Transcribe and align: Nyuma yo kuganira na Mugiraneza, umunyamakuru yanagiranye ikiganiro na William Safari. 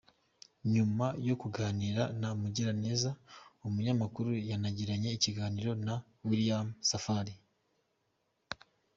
Nyuma 0.73 1.05
yo 1.27 1.35
kuganira 1.41 2.03
na 2.21 2.29
Mugiraneza, 2.39 3.09
umunyamakuru 3.67 4.29
yanagiranye 4.49 5.09
ikiganiro 5.17 5.71
na 5.85 5.95
William 6.27 6.67
Safari. 6.89 7.33